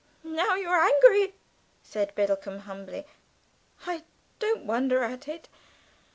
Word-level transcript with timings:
"Now 0.23 0.55
you're 0.55 0.73
angry," 0.83 1.35
said 1.83 2.15
Biddlecomb 2.15 2.61
humbly; 2.61 3.05
"I 3.85 4.01
don't 4.39 4.65
wonder 4.65 5.03
at 5.03 5.27
it. 5.27 5.47